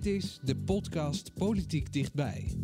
[0.00, 2.56] Dit is de podcast Politiek Dichtbij.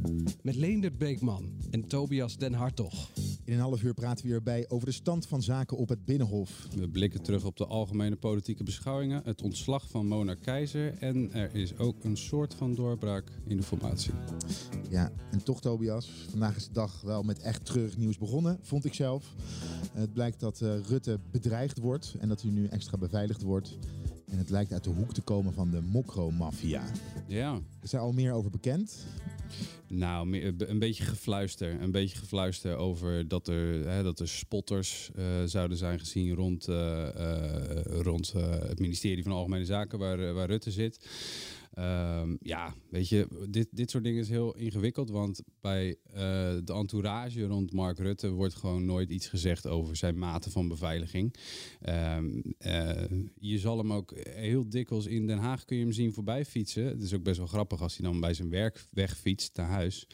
[0.42, 3.10] Met Leendert Beekman en Tobias Den Hartog.
[3.44, 6.68] In een half uur praten we hierbij over de stand van zaken op het Binnenhof.
[6.76, 11.54] We blikken terug op de algemene politieke beschouwingen, het ontslag van Mona Keizer en er
[11.54, 14.12] is ook een soort van doorbraak in de formatie.
[14.90, 18.84] Ja, en toch Tobias, vandaag is de dag wel met echt treurig nieuws begonnen, vond
[18.84, 19.34] ik zelf.
[19.92, 23.78] Het blijkt dat uh, Rutte bedreigd wordt en dat hij nu extra beveiligd wordt.
[24.30, 26.82] En het lijkt uit de hoek te komen van de mokro-maffia.
[27.26, 27.60] Ja.
[27.82, 29.06] Is er al meer over bekend?
[29.88, 31.82] Nou, een beetje gefluister.
[31.82, 36.68] Een beetje gefluister over dat er, hè, dat er spotters uh, zouden zijn gezien rond,
[36.68, 41.08] uh, uh, rond het ministerie van Algemene Zaken, waar, waar Rutte zit.
[41.78, 45.10] Um, ja, weet je, dit, dit soort dingen is heel ingewikkeld.
[45.10, 46.14] Want bij uh,
[46.64, 51.34] de entourage rond Mark Rutte wordt gewoon nooit iets gezegd over zijn mate van beveiliging.
[51.88, 53.02] Um, uh,
[53.38, 56.84] je zal hem ook heel dikwijls in Den Haag kun je hem zien voorbij fietsen.
[56.84, 60.06] Het is ook best wel grappig als hij dan bij zijn werk wegfietst naar huis.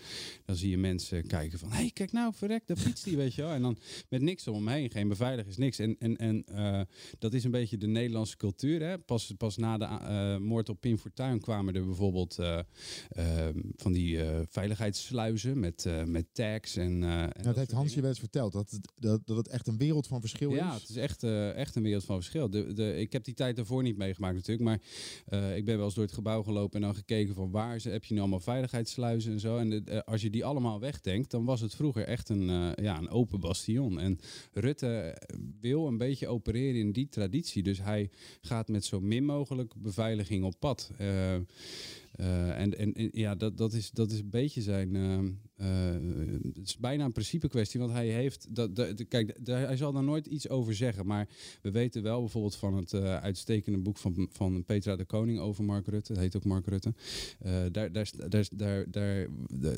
[0.44, 3.34] Dan zie je mensen kijken van, hé, hey, kijk nou, verrek, daar fietst hij, weet
[3.34, 3.50] je wel.
[3.50, 5.78] En dan met niks om hem heen, geen beveiligers, niks.
[5.78, 6.80] En, en, en uh,
[7.18, 8.82] dat is een beetje de Nederlandse cultuur.
[8.82, 8.98] Hè?
[8.98, 12.58] Pas, pas na de moord op Pim Fortuyn kwamen er bijvoorbeeld uh,
[13.18, 16.76] uh, van die uh, veiligheidssluizen met, met tags.
[16.76, 19.66] En, nou, dat heeft Hans je wel eens verteld, dat het, dat, dat het echt
[19.66, 20.56] een wereld van verschil is.
[20.56, 21.22] Ja, het is echt,
[21.54, 22.50] echt een wereld van verschil.
[22.50, 24.80] De, de, ik heb die tijd daarvoor niet meegemaakt natuurlijk, maar
[25.56, 28.04] ik ben wel eens door het gebouw gelopen en dan gekeken van waar ze, heb
[28.04, 29.58] je nu allemaal veiligheidssluizen en zo.
[29.58, 33.10] En de, als je die allemaal wegdenkt, dan was het vroeger echt een, ja, een
[33.10, 34.00] open bastion.
[34.00, 34.18] En
[34.52, 35.16] Rutte
[35.60, 37.62] wil een beetje opereren in die traditie.
[37.62, 40.90] Dus hij gaat met zo min mogelijk beveiliging op pad.
[41.00, 42.01] Uh, time.
[42.20, 44.94] Uh, en, en, ja, dat, dat, is, dat is een beetje zijn.
[44.94, 45.18] Uh,
[45.56, 47.80] uh, het is bijna een principe kwestie.
[47.80, 48.54] Want hij heeft.
[48.54, 48.70] Dat,
[49.08, 51.06] kijk, hij zal daar nooit iets over zeggen.
[51.06, 51.28] Maar
[51.62, 55.86] we weten wel bijvoorbeeld van het uitstekende boek van, van Petra de Koning over Mark
[55.86, 56.12] Rutte.
[56.12, 56.94] Dat heet ook Mark Rutte.
[57.70, 59.28] daar, daar, daar, daar, daar,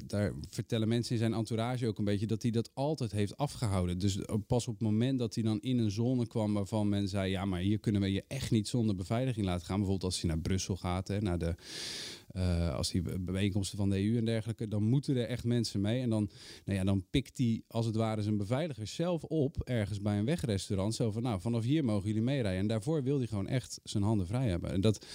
[0.07, 3.99] daar vertellen mensen in zijn entourage ook een beetje dat hij dat altijd heeft afgehouden.
[3.99, 7.31] Dus pas op het moment dat hij dan in een zone kwam waarvan men zei:
[7.31, 9.79] ja, maar hier kunnen we je echt niet zonder beveiliging laten gaan.
[9.79, 11.55] Bijvoorbeeld als hij naar Brussel gaat, hè, naar de.
[12.37, 16.01] Uh, als die bijeenkomsten van de EU en dergelijke, dan moeten er echt mensen mee.
[16.01, 16.31] En dan,
[16.65, 20.25] nou ja, dan pikt hij als het ware zijn beveiliger zelf op ergens bij een
[20.25, 20.95] wegrestaurant.
[20.95, 22.61] Zo van, nou, vanaf hier mogen jullie meerijden.
[22.61, 24.71] En daarvoor wil hij gewoon echt zijn handen vrij hebben.
[24.71, 25.07] En dat,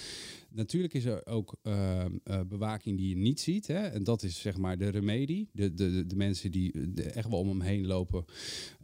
[0.50, 3.66] natuurlijk is er ook uh, uh, bewaking die je niet ziet.
[3.66, 3.86] Hè?
[3.86, 5.48] En dat is zeg maar de remedie.
[5.52, 8.24] De, de, de mensen die echt wel om hem heen lopen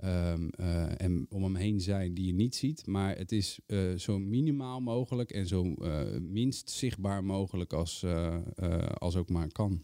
[0.04, 2.87] um, uh, en om hem heen zijn die je niet ziet.
[2.87, 3.59] Maar het is
[3.97, 5.75] zo minimaal mogelijk en zo
[6.21, 8.04] minst zichtbaar mogelijk als,
[8.98, 9.81] als ook maar kan.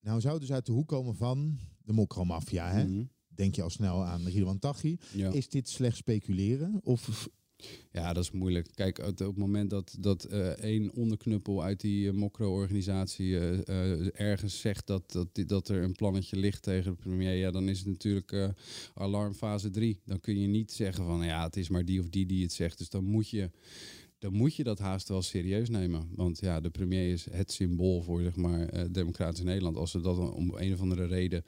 [0.00, 2.84] Nou zou dus uit de hoek komen van de mokromafia, hè?
[2.84, 3.10] Mm -hmm.
[3.28, 4.96] Denk je al snel aan Ridwan Taghi.
[5.12, 5.32] Ja.
[5.32, 6.80] Is dit slecht speculeren?
[6.82, 7.28] Of
[7.92, 8.68] ja, dat is moeilijk.
[8.74, 14.60] Kijk, op het moment dat, dat uh, één onderknuppel uit die uh, Mokro-organisatie uh, ergens
[14.60, 17.86] zegt dat, dat, dat er een plannetje ligt tegen de premier, ja, dan is het
[17.86, 18.54] natuurlijk
[18.94, 20.00] alarmfase 3.
[20.04, 22.52] Dan kun je niet zeggen van ja, het is maar die of die die het
[22.52, 22.78] zegt.
[22.78, 23.50] Dus dan moet je,
[24.18, 26.08] dan moet je dat haast wel serieus nemen.
[26.14, 29.76] Want ja, de premier is het symbool voor zeg maar, democratisch Nederland.
[29.76, 31.44] Als ze dat om een of andere reden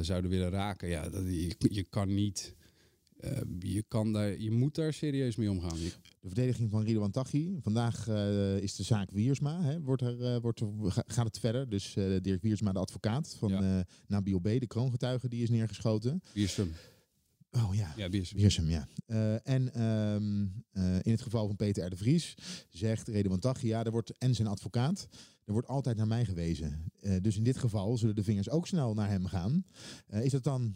[0.00, 2.55] zouden willen raken, ja, dat, je, je kan niet
[3.20, 5.78] uh, je, kan daar, je moet daar serieus mee omgaan.
[5.78, 5.92] Je...
[6.20, 7.56] De verdediging van Ridwan Taghi.
[7.62, 9.62] Vandaag uh, is de zaak Wiersma.
[9.62, 10.68] Hè, wordt er, uh, wordt er,
[11.06, 11.68] gaat het verder.
[11.68, 13.84] Dus Dirk Wiersma, de advocaat van ja.
[14.06, 16.22] Nabil B., de kroongetuige, die is neergeschoten.
[16.32, 16.72] Wiersum.
[17.50, 18.38] Oh ja, ja Wiersum.
[18.38, 18.88] Wiersum ja.
[19.42, 20.64] en um,
[21.02, 21.90] in het geval van Peter R.
[21.90, 22.34] de Vries
[22.70, 25.08] zegt Ridwan Taghi, ja, er wordt, en zijn advocaat,
[25.44, 26.92] er wordt altijd naar mij gewezen.
[27.20, 29.64] dus in dit geval zullen de vingers ook snel naar hem gaan.
[30.08, 30.74] is dat dan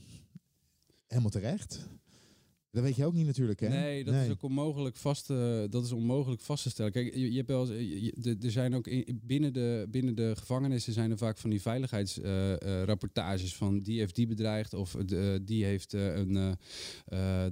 [1.06, 1.88] helemaal terecht?
[2.72, 3.68] Dat weet je ook niet natuurlijk, hè?
[3.68, 4.24] Nee, dat nee.
[4.24, 6.92] is ook onmogelijk vast, te, dat is onmogelijk vast te stellen.
[6.92, 7.70] Kijk, je, je hebt wel
[8.42, 13.42] er zijn ook in, binnen, de, binnen de gevangenissen zijn er vaak van die veiligheidsrapportages
[13.42, 16.56] uh, uh, van die heeft die bedreigd of uh, die heeft een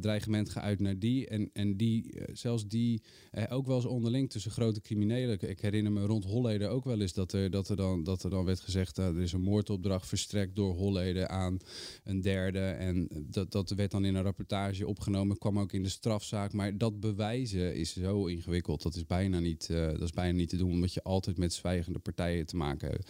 [0.01, 1.27] dreigement geuit naar die.
[1.27, 3.03] En, en die, zelfs die,
[3.49, 5.41] ook wel eens onderling tussen grote criminelen.
[5.41, 8.31] Ik herinner me rond Holleder ook wel eens dat er, dat er, dan, dat er
[8.31, 11.59] dan werd gezegd, er is een moordopdracht verstrekt door Holleder aan
[12.05, 12.61] een derde.
[12.61, 15.07] En dat, dat werd dan in een rapportage opgenomen
[15.39, 16.53] Kwam ook in de strafzaak.
[16.53, 18.83] Maar dat bewijzen is zo ingewikkeld.
[18.83, 20.71] Dat is bijna niet, eh, dat is bijna niet te doen.
[20.71, 23.01] Omdat je altijd met zwijgende partijen te maken,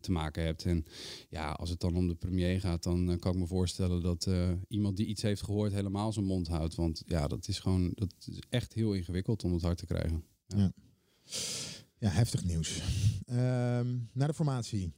[0.00, 0.64] te maken hebt.
[0.64, 0.84] En
[1.28, 4.26] ja, als het dan om de premier gaat, dan eh, kan ik me voorstellen dat
[4.26, 6.74] eh, iemand die iets heeft gehoord helemaal zijn mond houdt.
[6.74, 10.24] Want ja, dat is gewoon dat is echt heel ingewikkeld om het hard te krijgen.
[11.98, 12.82] Ja, heftig nieuws.
[13.26, 14.92] Ehm, naar de formatie.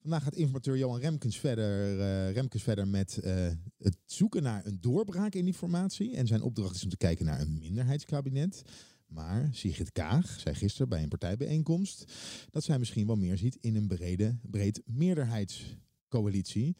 [0.00, 3.48] Vandaag gaat informateur Johan Remkens verder, eh, Remkens verder met eh,
[3.78, 6.16] het zoeken naar een doorbraak in die formatie.
[6.16, 8.62] En zijn opdracht is om te kijken naar een minderheidskabinet.
[9.06, 12.12] Maar Sigrid Kaag zei gisteren bij een partijbijeenkomst
[12.50, 16.76] dat zij misschien wel meer ziet in een brede, breed meerderheidscoalitie.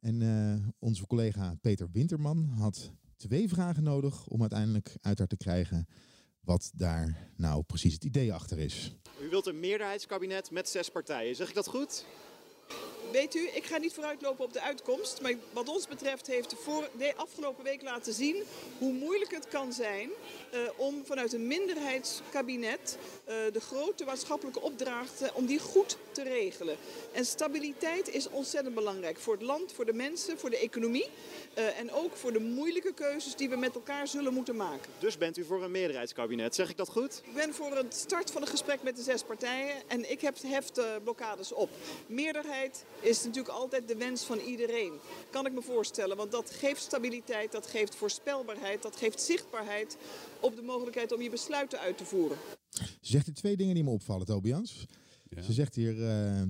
[0.00, 5.36] En eh, onze collega Peter Winterman had twee vragen nodig om uiteindelijk uit haar te
[5.36, 5.86] krijgen
[6.40, 8.94] wat daar nou precies het idee achter is.
[9.22, 11.36] U wilt een meerderheidskabinet met zes partijen.
[11.36, 12.04] Zeg ik dat goed?
[13.12, 15.20] Weet u, ik ga niet vooruitlopen op de uitkomst.
[15.20, 18.42] Maar wat ons betreft heeft de, voor, de afgelopen week laten zien
[18.78, 20.10] hoe moeilijk het kan zijn
[20.54, 22.98] uh, om vanuit een minderheidskabinet
[23.28, 26.76] uh, de grote maatschappelijke opdrachten, om die goed te regelen.
[27.12, 31.06] En stabiliteit is ontzettend belangrijk voor het land, voor de mensen, voor de economie.
[31.58, 34.90] Uh, en ook voor de moeilijke keuzes die we met elkaar zullen moeten maken.
[34.98, 37.22] Dus bent u voor een meerderheidskabinet, zeg ik dat goed?
[37.24, 40.36] Ik ben voor het start van een gesprek met de zes partijen en ik heb
[40.42, 41.70] heft blokkades op.
[42.06, 44.92] Meerderheid is natuurlijk altijd de wens van iedereen.
[45.30, 49.96] Kan ik me voorstellen, want dat geeft stabiliteit, dat geeft voorspelbaarheid, dat geeft zichtbaarheid
[50.40, 52.38] op de mogelijkheid om je besluiten uit te voeren.
[52.70, 54.86] Ze zegt hier twee dingen die me opvallen, Tobias.
[55.28, 55.42] Ja.
[55.42, 56.42] Ze zegt hier, uh,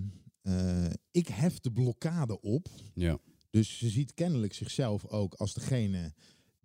[0.43, 2.69] uh, ik hef de blokkade op.
[2.95, 3.19] Ja.
[3.51, 6.13] Dus ze ziet kennelijk zichzelf ook als degene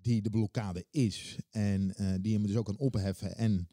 [0.01, 1.35] die de blokkade is.
[1.49, 3.69] En uh, die hem dus ook kan opheffen en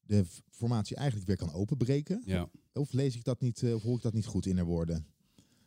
[0.00, 2.22] de formatie eigenlijk weer kan openbreken.
[2.26, 2.50] Ja.
[2.72, 5.06] Of lees ik dat niet, of hoor ik dat niet goed in haar woorden?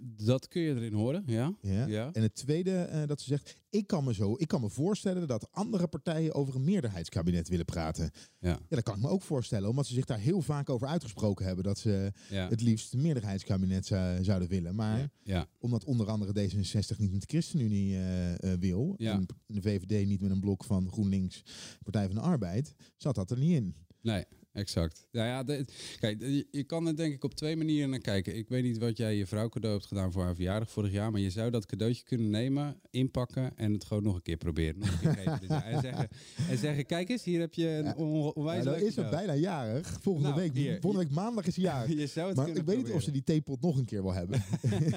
[0.05, 1.53] Dat kun je erin horen, ja.
[1.61, 1.85] ja.
[1.85, 2.09] ja.
[2.13, 5.27] En het tweede uh, dat ze zegt, ik kan me zo, ik kan me voorstellen
[5.27, 8.11] dat andere partijen over een meerderheidskabinet willen praten.
[8.39, 8.49] Ja.
[8.49, 11.45] ja, dat kan ik me ook voorstellen, omdat ze zich daar heel vaak over uitgesproken
[11.45, 12.49] hebben dat ze ja.
[12.49, 14.75] het liefst een meerderheidskabinet zou, zouden willen.
[14.75, 15.11] Maar.
[15.23, 15.47] Ja.
[15.59, 20.21] omdat onder andere D66 niet met de ChristenUnie uh, uh, wil en de VVD niet
[20.21, 21.43] met een blok van GroenLinks,
[21.83, 23.75] Partij van de Arbeid, zat dat er niet in.
[24.01, 24.25] Nee.
[24.53, 25.07] Exact.
[25.11, 25.65] Ja, ja de,
[25.99, 28.35] kijk, je, je kan er denk ik op twee manieren naar kijken.
[28.35, 31.11] Ik weet niet wat jij je vrouw cadeau hebt gedaan voor haar verjaardag vorig jaar,
[31.11, 34.79] maar je zou dat cadeautje kunnen nemen, inpakken en het gewoon nog een keer proberen.
[34.79, 35.63] Nog een keer geven dit jaar.
[35.63, 36.07] En, zeggen,
[36.49, 39.33] en zeggen, kijk eens, hier heb je een on onwijs ja, nou is het bijna
[39.33, 39.97] jarig.
[40.01, 41.97] Volgende nou, week, hier, volgende week maandag is jarig.
[41.99, 42.85] je zou het maar ik weet proberen.
[42.85, 44.43] niet of ze die theepot nog een keer wil hebben.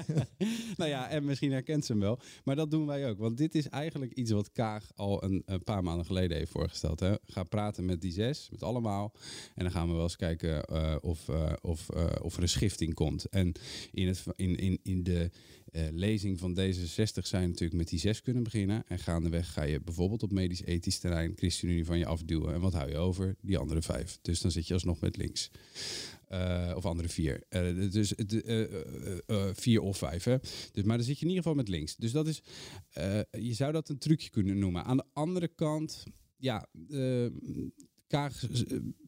[0.77, 2.19] nou ja, en misschien herkent ze hem wel.
[2.43, 3.17] Maar dat doen wij ook.
[3.17, 6.99] Want dit is eigenlijk iets wat Kaag al een, een paar maanden geleden heeft voorgesteld.
[6.99, 7.13] Hè.
[7.25, 9.13] Ga praten met die zes, met allemaal.
[9.55, 12.49] En dan gaan we wel eens kijken uh, of, uh, of, uh, of er een
[12.49, 13.25] schifting komt.
[13.25, 13.53] En
[13.91, 15.29] in, het, in, in, in de
[15.91, 18.83] lezing van D66 zijn natuurlijk met die zes kunnen beginnen.
[18.87, 22.53] En gaandeweg ga je bijvoorbeeld op medisch-ethisch terrein ChristenUnie van je afduwen.
[22.53, 23.35] En wat hou je over?
[23.41, 24.19] Die andere vijf.
[24.21, 25.51] Dus dan zit je alsnog met links.
[26.75, 27.43] Of andere vier.
[27.91, 28.13] Dus
[29.53, 30.23] vier of vijf.
[30.23, 30.37] Hè?
[30.71, 31.95] Dus, maar dan zit je in ieder geval met links.
[31.95, 32.41] Dus dat is,
[33.31, 34.83] je zou dat een trucje kunnen noemen.
[34.83, 36.03] Aan de andere kant,
[36.37, 36.67] ja,
[38.07, 38.43] Kaag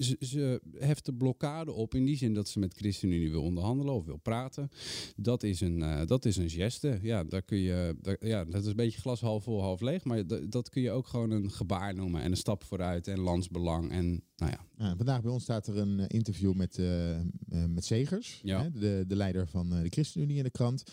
[0.00, 3.94] ze, ze heft de blokkade op in die zin dat ze met ChristenUnie wil onderhandelen
[3.94, 4.68] of wil praten.
[5.16, 6.98] Dat is een, uh, dat is een geste.
[7.02, 10.04] Ja, daar kun je, daar, ja, dat is een beetje glas half vol, half leeg.
[10.04, 13.90] Maar dat kun je ook gewoon een gebaar noemen en een stap vooruit en landsbelang.
[13.90, 14.96] En nou ja.
[14.96, 17.20] vandaag bij ons staat er een interview met, uh, uh,
[17.68, 18.62] met Segers, ja.
[18.62, 20.84] hè, de, de leider van de ChristenUnie in de krant.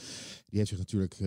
[0.49, 1.17] Die heeft zich natuurlijk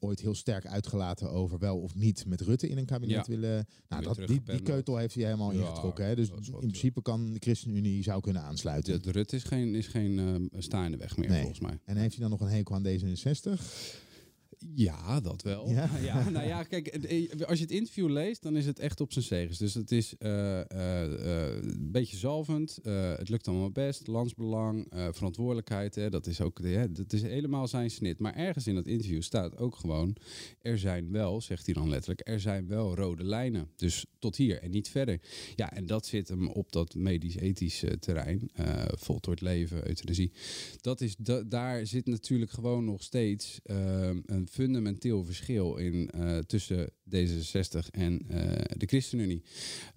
[0.00, 3.32] ooit heel sterk uitgelaten over wel of niet met Rutte in een kabinet ja.
[3.32, 3.66] willen.
[3.88, 6.06] Nou, dat, die, die keutel heeft hij helemaal ja, ingetrokken.
[6.06, 6.16] Hè?
[6.16, 8.92] Dus in principe kan de ChristenUnie zou kunnen aansluiten.
[8.92, 11.40] De, de Rutte is geen, is geen uh, staande weg meer, nee.
[11.40, 11.78] volgens mij.
[11.84, 13.62] En heeft hij dan nog een hekel aan D66?
[14.74, 15.68] Ja, dat wel.
[15.68, 15.90] Ja?
[16.02, 16.94] ja, nou ja, kijk,
[17.46, 19.58] als je het interview leest, dan is het echt op zijn zegens.
[19.58, 22.78] Dus het is uh, uh, uh, een beetje zalvend.
[22.82, 24.06] het lukt allemaal best.
[24.06, 25.94] Landsbelang, verantwoordelijkheid.
[25.94, 28.18] Hè, dat is ook ja, dat is helemaal zijn snit.
[28.18, 30.16] Maar ergens in dat interview staat ook gewoon...
[30.60, 32.28] er zijn wel, zegt hij dan letterlijk...
[32.28, 33.68] er zijn wel rode lijnen.
[33.76, 35.20] Dus tot hier en niet verder.
[35.56, 38.50] Ja, en dat zit hem op dat medisch-ethisch terrein.
[38.86, 40.32] voltooid leven, euthanasie.
[40.80, 43.60] Dat is, da daar zit natuurlijk gewoon nog steeds
[44.26, 48.38] een fundamenteel verschil in uh, tussen D66 en uh,
[48.76, 49.42] de ChristenUnie.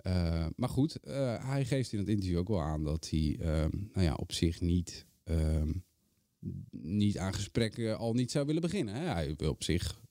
[0.08, 0.98] Uh, maar goed,
[1.40, 3.38] hij geeft in het interview ook wel aan dat hij
[3.94, 5.06] nou ja, op zich niet,
[6.72, 8.94] niet aan gesprekken al niet zou willen beginnen.
[8.94, 9.06] Hè?
[9.06, 10.02] Hij wil op zich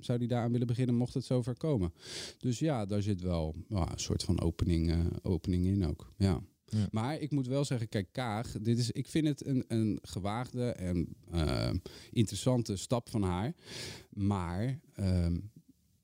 [0.00, 1.92] zou hij daaraan willen beginnen mocht het zover komen.
[2.38, 6.12] Dus ja, daar zit wel een soort van opening, opening in ook.
[6.16, 6.42] Ja.
[6.90, 10.70] Maar ik moet wel zeggen, kijk, Kaag, dit is, ik vind het een, een gewaagde
[10.70, 11.70] en uh,
[12.10, 13.54] interessante stap van haar.
[14.10, 15.26] Maar uh,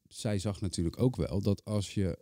[0.09, 2.19] zij zag natuurlijk ook wel dat als je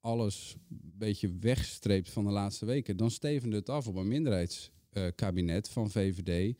[0.00, 4.08] alles een beetje wegstreept van de laatste weken, dan stevende het af op een
[4.98, 6.56] minderheidskabinet van VVD,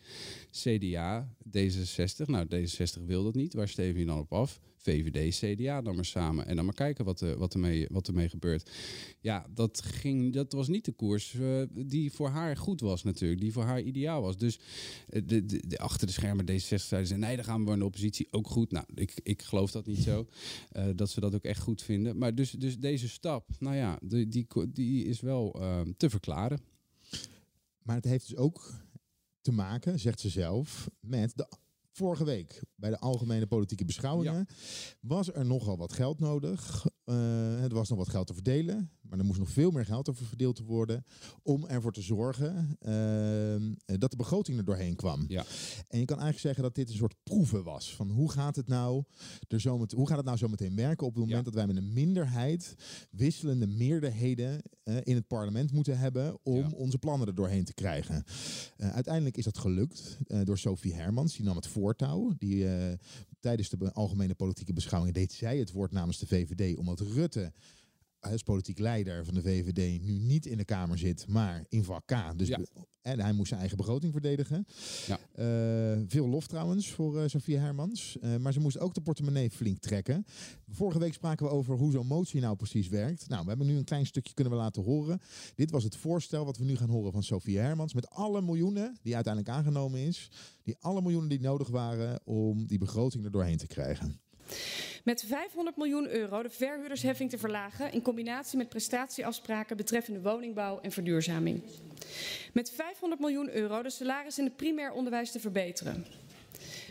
[0.51, 2.27] CDA, D66.
[2.27, 3.55] Nou, D66 wil dat niet.
[3.55, 4.61] Waar steven je dan op af?
[4.79, 6.47] VVD, CDA dan maar samen.
[6.47, 8.71] En dan maar kijken wat, er wat, ermee, wat ermee gebeurt.
[9.21, 13.41] Ja, dat, ging, dat was niet de koers uh, die voor haar goed was natuurlijk.
[13.41, 14.37] Die voor haar ideaal was.
[14.37, 14.59] Dus
[15.11, 17.17] uh, de, de, de, achter de schermen D66 zeiden ze...
[17.17, 18.73] nee, dan gaan we in de oppositie ook goed.
[18.73, 20.27] Nou, ik, ik geloof dat niet zo.
[20.77, 22.19] Uh, dat ze dat ook echt goed vinden.
[22.19, 25.61] Maar dus, dus deze stap, nou ja, die, die, die is wel
[25.97, 26.61] te verklaren.
[27.89, 28.73] Maar het heeft dus ook
[29.41, 31.49] te maken, zegt ze zelf, met de
[31.91, 34.55] vorige week bij de algemene politieke beschouwingen ja.
[35.01, 36.87] was er nogal wat geld nodig.
[37.05, 40.09] Uh, er was nog wat geld te verdelen, maar er moest nog veel meer geld
[40.09, 41.05] over verdeeld te worden
[41.43, 45.25] om ervoor te zorgen uh, dat de begroting er doorheen kwam.
[45.29, 45.45] Ja.
[45.89, 48.69] En je kan eigenlijk zeggen dat dit een soort proeven was van hoe gaat het
[48.69, 49.05] nou,
[49.49, 51.45] er zo met, hoe gaat het nou zo meteen werken op het moment ja.
[51.45, 52.75] dat wij met een minderheid
[53.11, 56.71] wisselende meerderheden uh, in het parlement moeten hebben om ja.
[56.75, 58.25] onze plannen er doorheen te krijgen.
[58.77, 62.33] Uh, uiteindelijk is dat gelukt door Sophie Hermans, die nam het voortouw.
[62.39, 62.67] Die
[63.41, 67.53] tijdens de algemene politieke beschouwing deed zij het woord namens de VVD, omdat Rutte
[68.21, 72.07] als politiek leider van de VVD nu niet in de Kamer zit, maar in vak
[72.07, 72.39] K.
[72.39, 72.59] Dus Ja.
[73.09, 74.67] En hij moest zijn eigen begroting verdedigen.
[75.07, 75.19] Ja.
[75.37, 78.17] Uh, veel lof trouwens voor uh, Sofie Hermans.
[78.21, 80.25] Uh, maar ze moest ook de portemonnee flink trekken.
[80.71, 83.29] Vorige week spraken we over hoe zo'n motie nou precies werkt.
[83.29, 85.21] Nou, we hebben nu een klein stukje kunnen we laten horen.
[85.55, 87.95] Dit was het voorstel wat we nu gaan horen van Sofie Hermans.
[87.95, 90.31] Met alle miljoenen die uiteindelijk aangenomen is.
[90.63, 94.21] Die alle miljoenen die nodig waren om die begroting er doorheen te krijgen.
[95.05, 100.93] Met 500 miljoen euro de verhuurdersheffing te verlagen in combinatie met prestatieafspraken betreffende woningbouw en
[100.93, 101.63] verduurzaming.
[102.53, 106.07] Met 500 miljoen euro de salaris in het primair onderwijs te verbeteren.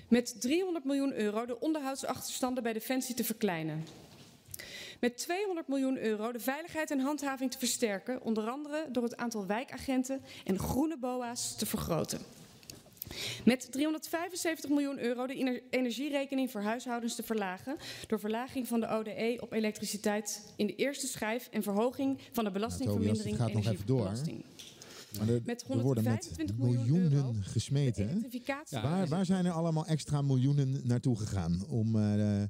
[0.08, 3.86] Met 300 miljoen euro de onderhoudsachterstanden bij Defensie te verkleinen.
[5.00, 9.46] Met 200 miljoen euro de veiligheid en handhaving te versterken, onder andere door het aantal
[9.46, 12.37] wijkagenten en groene BOA's te vergroten.
[13.46, 19.38] Met 375 miljoen euro de energierekening voor huishoudens te verlagen door verlaging van de ODE
[19.40, 24.44] op elektriciteit in de eerste schijf en verhoging van de belastingvermindering nou, energiebelasting.
[25.20, 28.26] Maar er, met er worden met miljoenen euro gesmeten.
[28.44, 32.44] Ja, waar, waar zijn er allemaal extra miljoenen naartoe gegaan om, uh,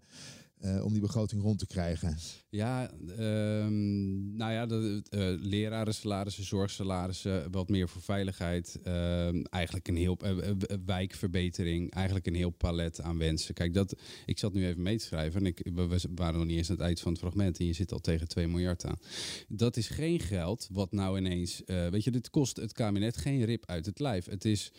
[0.62, 2.18] uh, om die begroting rond te krijgen?
[2.50, 8.80] Ja, um, nou ja, de, uh, leraren, salarissen, zorgsalarissen, wat meer voor veiligheid.
[8.88, 10.48] Uh, eigenlijk een heel uh,
[10.86, 13.54] wijkverbetering, eigenlijk een heel palet aan wensen.
[13.54, 13.96] Kijk, dat,
[14.26, 16.76] ik zat nu even mee te schrijven en ik, we waren nog niet eens aan
[16.76, 19.00] het eind van het fragment en je zit al tegen 2 miljard aan.
[19.48, 23.64] Dat is geen geld wat nou ineens, weet je, dit kost het kabinet geen rip
[23.66, 24.26] uit het lijf.
[24.26, 24.72] Het is,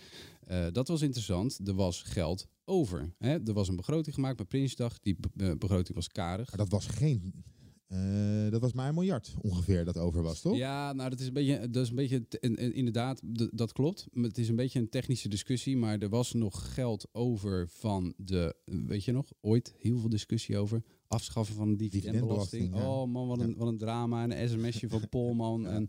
[0.73, 3.14] dat was interessant, er was geld over.
[3.19, 3.38] Hè?
[3.45, 6.49] Er was een begroting gemaakt met Prinsdag, die be begroting was karig.
[6.49, 7.45] Maar dat was geen
[7.88, 10.57] uh, dat was maar een miljard ongeveer dat over was, toch?
[10.57, 12.26] Ja, nou dat is een beetje, dat is een beetje
[12.73, 14.07] inderdaad, dat klopt.
[14.12, 18.55] Het is een beetje een technische discussie, maar er was nog geld over van de,
[18.64, 22.75] weet je nog, ooit heel veel discussie over afschaffen van de dividendbelasting.
[22.75, 22.88] Ja.
[22.88, 24.23] Oh man, wat een, wat een drama.
[24.23, 25.67] En een sms'je van Polman.
[25.67, 25.88] En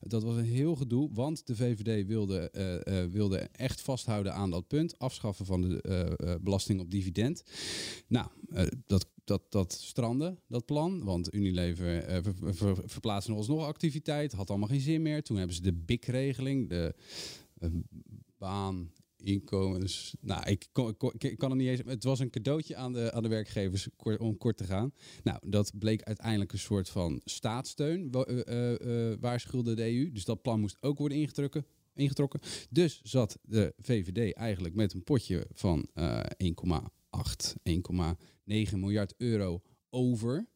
[0.00, 2.52] dat was een heel gedoe, want de VVD wilde,
[2.86, 4.98] uh, uh, wilde echt vasthouden aan dat punt.
[4.98, 7.42] Afschaffen van de uh, belasting op dividend.
[8.06, 8.28] Nou,
[8.86, 11.04] dat, dat, dat strandde, dat plan.
[11.04, 14.32] Want Unilever uh, ver, ver, verplaatste nog alsnog activiteit.
[14.32, 15.22] Had allemaal geen zin meer.
[15.22, 16.94] Toen hebben ze de BIC-regeling, de
[17.58, 17.70] uh,
[19.20, 20.14] inkomens.
[20.20, 20.96] Nou, ik, kon,
[21.36, 21.80] kan het niet eens.
[21.84, 24.92] Het was een cadeautje aan de, aan de werkgevers om kort te gaan.
[25.22, 30.12] Nou, dat bleek uiteindelijk een soort van staatssteun, uh, uh, waarschuwde de EU.
[30.12, 31.66] Dus dat plan moest ook worden ingetrokken.
[31.94, 32.40] Ingetrokken.
[32.70, 36.02] Dus zat de VVD eigenlijk met een potje van 1,8,
[37.62, 40.48] 1,9 miljard euro over.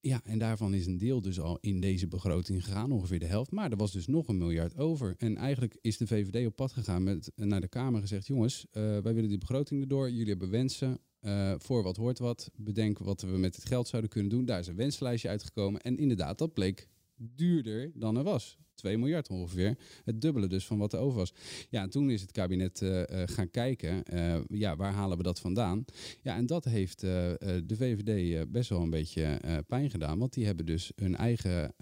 [0.00, 3.50] Ja, en daarvan is een deel dus al in deze begroting gegaan, ongeveer de helft.
[3.50, 5.14] Maar er was dus nog een miljard over.
[5.18, 8.82] En eigenlijk is de VVD op pad gegaan met naar de Kamer gezegd: jongens, uh,
[8.82, 10.10] wij willen die begroting erdoor.
[10.10, 10.98] Jullie hebben wensen.
[11.20, 12.50] Uh, voor wat hoort wat.
[12.56, 14.44] Bedenk wat we met het geld zouden kunnen doen.
[14.44, 15.80] Daar is een wenslijstje uitgekomen.
[15.80, 16.88] En inderdaad, dat bleek
[17.18, 18.58] duurder dan er was.
[18.78, 19.76] 2 miljard ongeveer.
[20.04, 21.32] Het dubbele dus van wat er over was.
[21.70, 25.22] Ja, en toen is het kabinet uh, uh, gaan kijken, uh, ja, waar halen we
[25.22, 25.84] dat vandaan?
[26.22, 30.66] Ja, en dat heeft de VVD best wel een beetje pijn gedaan, want die hebben
[30.66, 31.74] dus hun eigen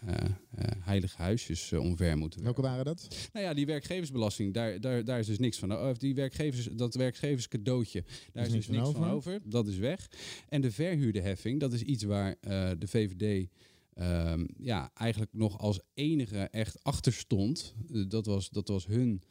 [0.81, 3.29] heilige huisjes omver moeten Welke waren dat?
[3.33, 5.79] Nou ja, die werkgeversbelasting, daar, daar, daar is dus niks van.
[5.79, 9.03] Of die werkgevers, dat werkgeverscadeautje, daar is, is dus niks van over.
[9.03, 9.41] van over.
[9.45, 10.11] Dat is weg.
[10.49, 12.37] En de verhuurdeheffing, dat is iets waar
[12.79, 13.49] de VVD
[14.01, 17.75] Um, ja, eigenlijk nog als enige echt achter stond.
[17.91, 19.23] Uh, dat, was, dat was hun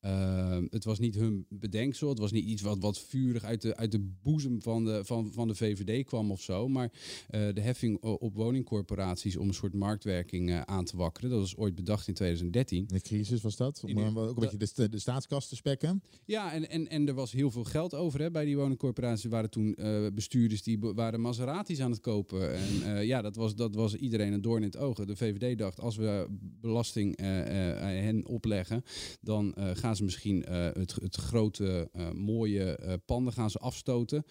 [0.00, 2.08] Ehm, het was niet hun bedenksel.
[2.08, 5.32] Het was niet iets wat, wat vurig uit de, uit de boezem van de, van,
[5.32, 6.68] van de VVD kwam of zo.
[6.68, 6.92] Maar
[7.28, 11.30] eh, de heffing op woningcorporaties om een soort marktwerking eh, aan te wakkeren.
[11.30, 12.78] Dat was ooit bedacht in 2013.
[12.78, 16.02] In de crisis was dat, om eh, ook een beetje de, de staatskast te spekken.
[16.24, 19.24] Ja, en, en, en er was heel veel geld over hè, bij die woningcorporaties.
[19.24, 19.78] Er waren toen
[20.14, 22.54] bestuurders die waren Maseratis aan het kopen.
[22.54, 24.96] En ja, dat was, dat was iedereen een doorn in het oog.
[24.96, 26.26] De VVD dacht, als we
[26.60, 28.82] belasting hen opleggen...
[29.20, 33.58] dan eh, gaan ze misschien eh, het, het grote, eh, mooie eh, panden gaan ze
[33.58, 34.24] afstoten.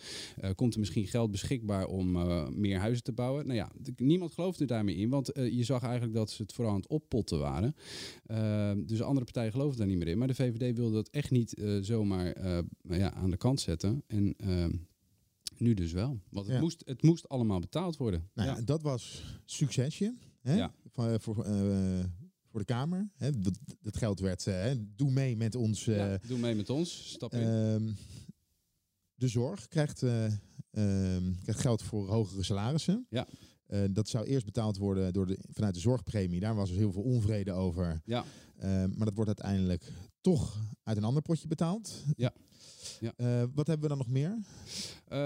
[0.56, 2.12] Komt er misschien geld beschikbaar om
[2.60, 3.48] meer huizen te bouwen?
[3.48, 5.10] Nou ja, niemand geloofde daarmee in.
[5.10, 7.76] Want je zag eigenlijk dat ze het vooral aan het oppotten waren.
[8.86, 10.18] Dus andere partijen geloofden daar niet meer in.
[10.18, 12.60] Maar de VVD wilde dat echt niet zomaar uh,
[13.00, 14.04] ja, aan de kant zetten.
[14.08, 14.66] En uh,
[15.58, 16.20] nu dus wel.
[16.30, 16.62] Want het, Ja.
[16.62, 18.30] moest, het moest allemaal betaald worden.
[18.34, 18.56] Nou, ja.
[18.56, 20.56] ja, dat was succesje hè?
[20.56, 20.74] Ja.
[20.92, 21.46] Voor, voor,
[22.50, 23.10] voor de Kamer.
[23.16, 23.40] Hè?
[23.40, 25.88] Dat, dat geld werd, eh, hè, doe mee met ons.
[25.88, 27.10] eh, Ja, doe mee met ons.
[27.12, 27.40] Stap in.
[27.48, 27.92] ehm,
[29.16, 30.26] de zorg krijgt, eh,
[30.72, 33.06] ehm, krijgt geld voor hogere salarissen.
[33.10, 33.28] Ja.
[33.92, 36.40] Dat zou eerst betaald worden door de, vanuit de zorgpremie.
[36.40, 38.02] Daar was dus heel veel onvrede over.
[38.06, 38.26] ja.
[38.58, 39.92] Ehm, maar dat wordt uiteindelijk
[40.22, 42.04] toch uit een ander potje betaald.
[42.16, 42.34] Ja.
[43.00, 43.14] Ja.
[43.18, 44.30] Eh, wat hebben we dan nog meer?
[44.30, 45.18] Uh,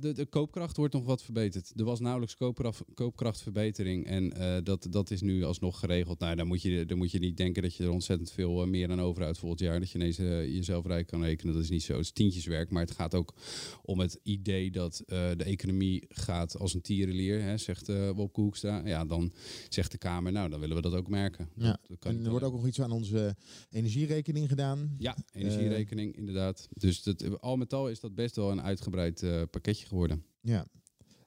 [0.00, 1.72] de, de koopkracht wordt nog wat verbeterd.
[1.76, 4.06] Er was nauwelijks koopkracht, koopkrachtverbetering.
[4.06, 6.18] En uh, dat, dat is nu alsnog geregeld.
[6.18, 8.68] Nou, dan moet, je, dan moet je niet denken dat je er ontzettend veel uh,
[8.68, 9.80] meer aan overhoudt volgend jaar.
[9.80, 11.54] Dat je ineens jezelf rijk kan rekenen.
[11.54, 11.92] Dat is niet zo.
[11.92, 12.70] Het is tientjeswerk.
[12.70, 13.34] Maar het gaat ook
[13.82, 17.42] om het idee dat de economie gaat als een tierenlier.
[17.42, 18.86] Hè, zegt Wopke Hoekstra.
[18.86, 19.32] Ja, dan
[19.68, 21.48] zegt de Kamer, nou, dan willen we dat ook merken.
[21.56, 21.64] Ja.
[21.64, 23.36] Dat, dat en er wordt ook nog iets aan onze
[23.70, 24.94] energierekening gedaan.
[24.98, 26.68] Ja, energierekening, inderdaad.
[26.72, 30.24] Dus dat, al met al is dat best wel een uitgebreid uh, pakketje geworden.
[30.40, 30.66] Ja.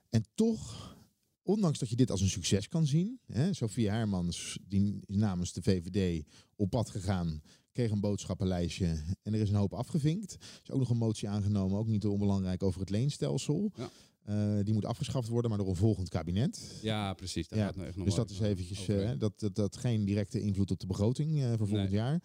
[0.09, 0.95] En toch,
[1.43, 5.53] ondanks dat je dit als een succes kan zien, hè, Sofie Hermans, die is namens
[5.53, 8.85] de VVD op pad gegaan, kreeg een boodschappenlijstje
[9.21, 10.33] en er is een hoop afgevinkt.
[10.33, 13.71] Er is ook nog een motie aangenomen, ook niet te onbelangrijk, over het leenstelsel.
[13.75, 13.89] Ja.
[14.29, 16.79] Uh, die moet afgeschaft worden, maar door een volgend kabinet.
[16.81, 17.47] Ja, precies.
[17.47, 17.65] Daar ja.
[17.65, 20.79] gaat echt nog dus dat is eventjes uh, dat, dat, dat geen directe invloed op
[20.79, 21.99] de begroting uh, voor volgend Nee.
[21.99, 22.21] jaar.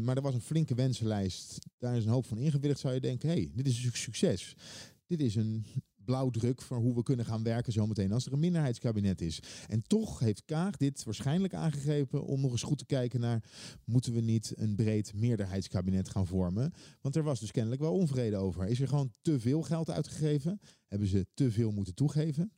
[0.00, 1.58] Maar er was een flinke wensenlijst.
[1.78, 2.80] Daar is een hoop van ingewilligd.
[2.80, 4.56] Zou je denken, hé, hey, dit is een succes.
[5.06, 5.66] Dit is een
[6.10, 9.42] blauwdruk voor hoe we kunnen gaan werken zometeen als er een minderheidskabinet is.
[9.68, 13.42] En toch heeft Kaag dit waarschijnlijk aangegrepen om nog eens goed te kijken naar
[13.84, 16.72] moeten we niet een breed meerderheidskabinet gaan vormen?
[17.00, 18.66] Want er was dus kennelijk wel onvrede over.
[18.66, 20.60] Is er gewoon te veel geld uitgegeven?
[20.86, 22.52] Hebben ze te veel moeten toegeven?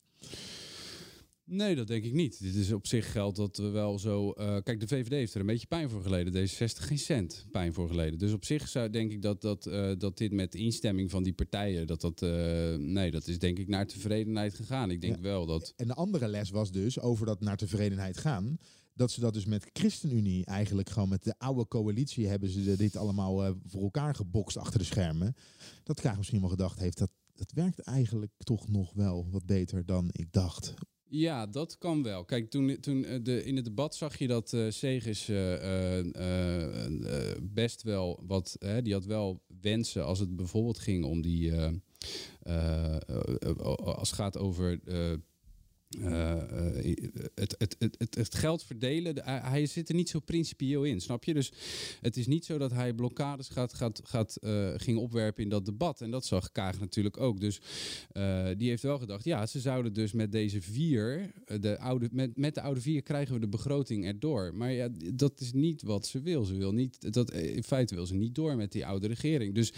[1.45, 2.43] Nee, dat denk ik niet.
[2.43, 4.35] Dit is op zich geld dat we wel zo.
[4.39, 6.33] Uh, kijk, de VVD heeft er een beetje pijn voor geleden.
[6.33, 8.19] Deze 60 geen cent pijn voor geleden.
[8.19, 11.33] Dus op zich zou denk ik dat, dat, uh, dat dit met instemming van die
[11.33, 11.87] partijen.
[11.87, 12.23] Dat dat.
[12.23, 14.91] Uh, nee, dat is denk ik naar tevredenheid gegaan.
[14.91, 15.23] Ik denk ja.
[15.23, 15.73] wel dat.
[15.77, 18.59] En de andere les was dus over dat naar tevredenheid gaan.
[18.95, 22.97] Dat ze dat dus met ChristenUnie eigenlijk gewoon met de oude coalitie hebben ze dit
[22.97, 25.35] allemaal voor elkaar gebokst achter de schermen.
[25.83, 29.87] Dat Kaag misschien wel gedacht heeft dat het werkt eigenlijk toch nog wel wat beter
[29.87, 30.75] dan ik dacht.
[31.15, 32.25] Ja, dat kan wel.
[32.25, 34.71] Kijk, toen, toen uh, de, in het debat zag je dat uh,
[37.43, 38.59] best wel wat...
[38.83, 41.53] die had wel wensen als het bijvoorbeeld ging om die...
[43.85, 44.81] als het gaat over...
[45.99, 46.97] Uh, uh,
[47.35, 51.35] het, het, het, het, geld verdelen, hij, zit er niet zo principieel in, snap je?
[51.35, 51.53] Dus
[52.01, 55.65] het is niet zo dat hij blokkades gaat, gaat, gaat, uh, ging opwerpen in dat
[55.65, 56.01] debat.
[56.01, 57.41] En dat zag Kaag natuurlijk ook.
[57.41, 57.61] Dus
[58.57, 62.55] die heeft wel gedacht, ja, ze zouden dus met deze vier, de oude, met, met
[62.55, 64.55] de oude vier krijgen we de begroting erdoor.
[64.55, 66.45] Maar ja, dat is niet wat ze wil.
[66.45, 69.55] Ze wil niet, dat, in feite wil ze niet door met die oude regering.
[69.55, 69.73] Dus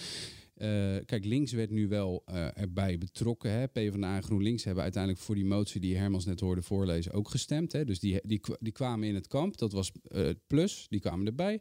[1.07, 3.51] kijk, links werd nu wel uh, erbij betrokken.
[3.51, 3.69] Hè.
[3.69, 7.73] PvdA en GroenLinks hebben uiteindelijk voor die motie die Hermans net hoorde voorlezen ook gestemd.
[7.73, 7.85] Hè.
[7.85, 9.59] Dus die, die, die kwamen in het kamp.
[9.59, 10.87] Dat was uh, het plus.
[10.89, 11.61] Die kwamen erbij.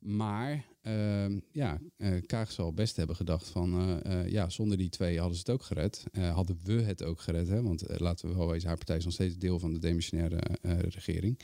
[0.00, 1.80] Maar ehm, ja,
[2.26, 4.00] Kaag zal best hebben gedacht van...
[4.26, 6.04] ja, zonder die twee hadden ze het ook gered.
[6.12, 7.48] hadden we het ook gered.
[7.48, 7.62] Hè.
[7.62, 10.40] Want laten we wel wezen, haar partij is nog steeds deel van de demissionaire
[10.88, 11.38] regering.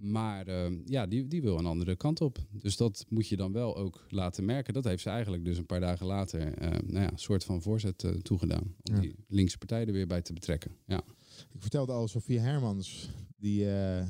[0.00, 2.38] Maar uh, ja, die, die wil een andere kant op.
[2.50, 4.74] Dus dat moet je dan wel ook laten merken.
[4.74, 7.62] Dat heeft ze eigenlijk dus een paar dagen later uh, nou ja, een soort van
[7.62, 8.74] voorzet uh, toegedaan.
[8.82, 9.00] Om ja.
[9.00, 10.76] die linkse partij er weer bij te betrekken.
[10.86, 11.02] Ja.
[11.52, 14.04] Ik vertelde al, Sofie Hermans, die eh,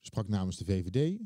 [0.00, 1.18] sprak namens de VVD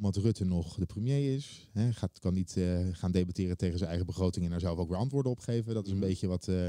[0.00, 1.68] omdat Rutte nog de premier is.
[1.72, 4.88] Hè, gaat, kan niet uh, gaan debatteren tegen zijn eigen begroting en daar zelf ook
[4.88, 5.74] weer antwoorden op geven.
[5.74, 6.02] Dat is een mm.
[6.02, 6.68] beetje wat, uh,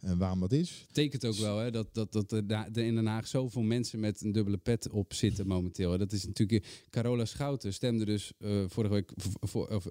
[0.00, 0.86] waarom dat is.
[0.92, 4.32] Tekent ook wel hè, dat, dat, dat er in Den Haag zoveel mensen met een
[4.32, 5.98] dubbele pet op zitten momenteel.
[5.98, 6.86] Dat is natuurlijk.
[6.90, 8.32] Carola Schouten stemde dus
[8.66, 9.82] vorige week voor,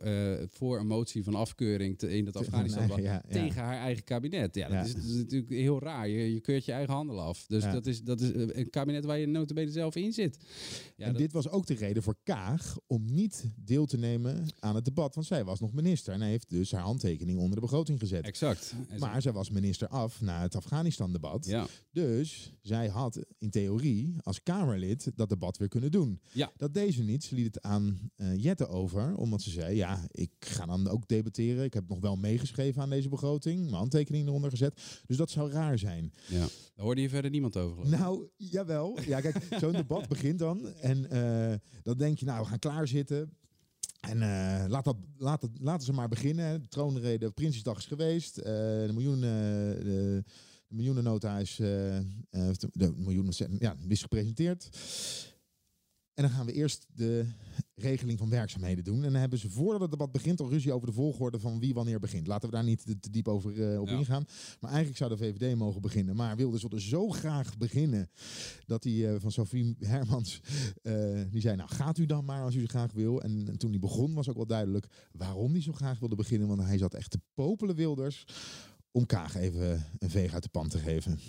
[0.50, 3.24] voor een motie van afkeuring te, in dat Afghanistan nee, ja, ja.
[3.30, 4.56] tegen haar eigen kabinet.
[4.56, 4.86] Ja, dat.
[4.86, 6.08] Is, dat, Is, natuurlijk heel raar.
[6.08, 7.46] Je, je keurt je eigen handel af.
[7.48, 10.38] Dus dat, is, dat is een kabinet waar je notabene zelf in zit.
[10.98, 14.76] en dit was ook de reden voor Kaag Kaag om niet deel te nemen aan
[14.76, 15.15] het debat.
[15.15, 18.26] Want zij was nog minister en hij heeft dus haar handtekening onder de begroting gezet.
[18.26, 18.76] Exact.
[19.00, 21.46] Maar zij was minister af na het Afghanistan-debat.
[21.46, 21.67] Ja.
[21.91, 26.22] Dus zij had in theorie als Kamerlid dat debat weer kunnen doen.
[26.32, 26.52] Ja.
[26.58, 27.24] Dat deed ze niet.
[27.24, 31.08] Ze liet het aan eh, Jette over, omdat ze zei: Ja, ik ga dan ook
[31.08, 31.63] debatteren.
[31.63, 35.02] Ik heb nog wel meegeschreven aan deze begroting, mijn handtekening eronder gezet.
[35.06, 36.13] Dus dat zou raar zijn.
[36.28, 36.39] Ja.
[36.39, 37.89] Daar hoorde je verder niemand over.
[37.89, 38.98] Nou, jawel.
[39.06, 40.67] Ja, kijk, zo'n debat begint dan.
[40.74, 43.34] En eh, dan denk je, nou, gaan klaarzitten.
[44.00, 46.62] En eh, laat dat, laat het, laten ze maar beginnen.
[46.62, 48.38] De troonrede, Prinsjesdag is geweest.
[48.38, 49.30] Eh, de miljoenen...
[49.84, 50.24] de,
[50.68, 52.04] de miljoenennota is, eh, eh,
[52.72, 54.70] de miljoenen, ja, is gepresenteerd.
[56.14, 57.26] En dan gaan we eerst de
[57.82, 59.04] regeling van werkzaamheden doen.
[59.04, 61.74] En dan hebben ze voordat het debat begint al ruzie over de volgorde van wie
[61.74, 62.28] wanneer begint.
[62.28, 63.98] Laten we daar niet te, diep over eh, op Ja.
[63.98, 64.26] ingaan.
[64.60, 66.16] Maar eigenlijk zou de VVD mogen beginnen.
[66.16, 68.10] Maar Wilders wilde zo graag beginnen
[68.66, 70.42] dat hij eh, van Sophie Hermans,
[70.82, 70.94] eh,
[71.30, 73.22] die zei nou gaat u dan maar als u zo graag wil.
[73.22, 76.48] En, en toen hij begon was ook wel duidelijk waarom hij zo graag wilde beginnen.
[76.48, 78.26] Want hij zat echt te popelen Wilders
[78.98, 81.20] om Kaag even een veeg uit de pan te geven.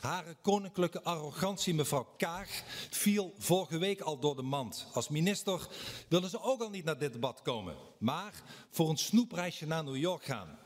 [0.00, 4.86] Hare koninklijke arrogantie, mevrouw Kaag, viel vorige week al door de mand.
[4.92, 5.68] Als minister
[6.08, 9.96] wilde ze ook al niet naar dit debat komen, maar voor een snoepreisje naar New
[9.96, 10.58] York gaan.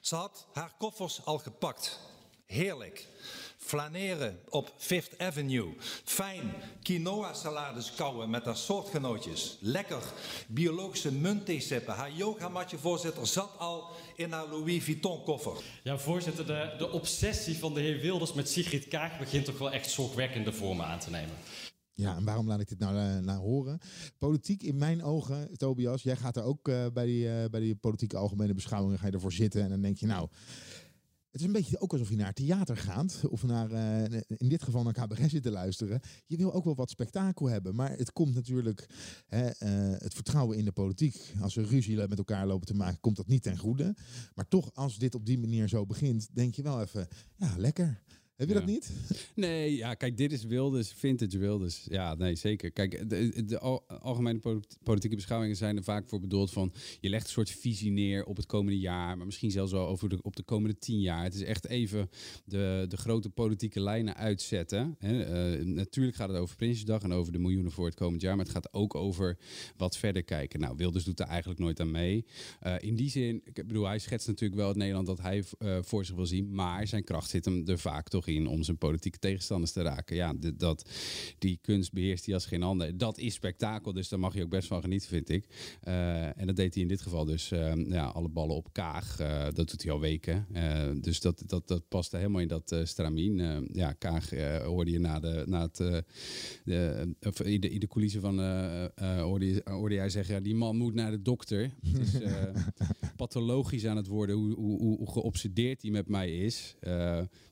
[0.00, 1.98] Ze had haar koffers al gepakt.
[2.46, 3.08] Heerlijk.
[3.70, 5.74] Flaneren op Fifth Avenue.
[6.04, 6.52] Fijn
[6.82, 9.58] quinoa salades kouwen met haar soortgenootjes.
[9.60, 10.02] Lekker
[10.48, 11.94] biologische muntthee sippen.
[11.94, 15.52] Haar yogamatje voorzitter zat al in haar Louis Vuitton koffer.
[15.82, 19.70] Ja, voorzitter, de, de obsessie van de heer Wilders met Sigrid Kaag begint toch wel
[19.70, 21.34] echt zorgwekkende vormen aan te nemen.
[22.00, 23.78] Ja, en waarom laat ik dit nou eh, naar horen?
[24.18, 27.74] Politiek in mijn ogen, Tobias, jij gaat er ook eh, bij, die, eh, bij die
[27.74, 30.28] politieke algemene beschouwingen, ga je ervoor zitten en dan denk je nou,
[31.30, 34.62] het is een beetje ook alsof je naar theater gaat of naar, eh, in dit
[34.62, 36.00] geval naar cabaret zit te luisteren.
[36.26, 38.86] Je wil ook wel wat spektakel hebben, maar het komt natuurlijk,
[39.26, 39.70] hè, eh,
[40.02, 43.26] het vertrouwen in de politiek, als we ruzie met elkaar lopen te maken, komt dat
[43.26, 43.94] niet ten goede.
[44.34, 48.02] Maar toch, als dit op die manier zo begint, denk je wel even, ja, lekker.
[48.40, 48.60] Heb je Ja.
[48.60, 48.90] dat niet?
[49.34, 51.86] Nee, ja, kijk, dit is Wilders, vintage Wilders.
[51.90, 52.70] Ja, nee, zeker.
[52.70, 56.72] Kijk, de, de al- algemene po- politieke beschouwingen zijn er vaak voor bedoeld van...
[57.00, 59.16] je legt een soort visie neer op het komende jaar...
[59.16, 61.22] maar misschien zelfs wel over de, op de komende tien jaar.
[61.24, 62.10] Het is echt even
[62.44, 64.96] de, de grote politieke lijnen uitzetten.
[64.98, 65.22] Hè.
[65.22, 68.36] Eh, natuurlijk gaat het over Prinsjesdag en over de miljoenen voor het komend jaar...
[68.36, 69.38] maar het gaat ook over
[69.76, 70.60] wat verder kijken.
[70.60, 72.24] Nou, Wilders doet daar eigenlijk nooit aan mee.
[72.60, 75.78] Eh, in die zin, ik bedoel, hij schetst natuurlijk wel het Nederland dat hij eh,
[75.82, 76.54] voor zich wil zien...
[76.54, 80.16] maar zijn kracht zit hem er vaak toch in om zijn politieke tegenstanders te raken.
[80.16, 80.90] Ja, dat,
[81.38, 82.98] die kunst beheerst hij als geen ander.
[82.98, 85.46] Dat is spektakel, dus daar mag je ook best van genieten, vind ik.
[85.80, 87.50] Eh, en dat deed hij in dit geval dus.
[87.50, 90.46] eh, ja, alle ballen op Kaag, eh, dat doet hij al weken.
[91.00, 93.68] Dus dat, dat, dat paste helemaal in dat stramien.
[93.72, 94.30] Ja, Kaag
[94.62, 95.76] hoorde je na, de, na het...
[96.64, 98.38] de, of in, de, in de coulissen van...
[99.18, 101.70] hoorde, je, hoorde jij zeggen, ja, die man moet naar de dokter.
[101.82, 102.20] Het is
[103.16, 106.76] pathologisch aan het worden hoe, hoe, hoe, hoe geobsedeerd hij met mij is.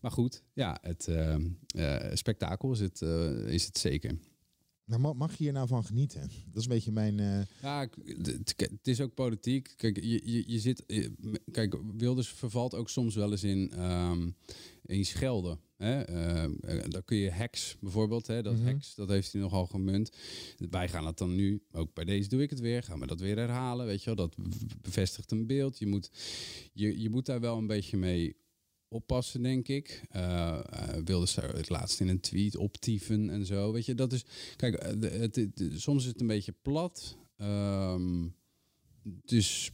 [0.01, 1.35] Maar goed, ja, het eh,
[1.67, 4.19] eh, spektakel is het, eh, is het zeker.
[4.85, 6.21] Nou, ma- mag je hier nou van genieten?
[6.21, 7.19] Dat is een beetje mijn...
[7.21, 7.89] eh, Ja,
[8.57, 9.75] het is ook politiek.
[9.77, 10.85] Kijk, je, je, je zit.
[11.51, 14.31] Kijk, Wilders vervalt ook soms wel eens in, ehm,
[14.83, 15.61] in schelden.
[15.77, 16.01] Hè?
[16.03, 18.43] Eh, dan kun je hacks bijvoorbeeld, hè?
[18.43, 18.65] dat Mhm.
[18.65, 20.11] hacks, dat heeft hij nogal gemunt.
[20.71, 23.21] Wij gaan het dan nu, ook bij deze doe ik het weer, gaan we dat
[23.21, 24.27] weer herhalen, weet je wel.
[24.29, 24.37] Dat
[24.83, 25.79] bevestigt een beeld.
[25.79, 26.11] Je moet,
[26.73, 28.37] je, je moet daar wel een beetje mee
[28.89, 30.03] oppassen, denk ik.
[30.11, 33.95] Eh eh, Wilders zou het laatst in een tweet optieven en zo, weet je.
[33.95, 34.25] Dat is,
[34.57, 37.17] kijk, eh, de- het, het- soms is het een beetje plat.
[37.37, 38.29] Ehm,
[39.25, 39.73] dus